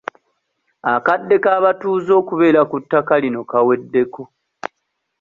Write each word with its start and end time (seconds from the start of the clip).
Akadde 0.93 1.35
k'abatuuze 1.43 2.11
okubeera 2.21 2.61
ku 2.69 2.75
ttaka 2.83 3.13
lino 3.23 3.41
kaweddeko. 3.49 4.21